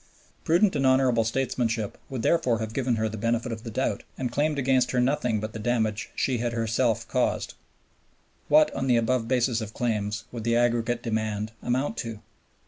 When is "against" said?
4.57-4.89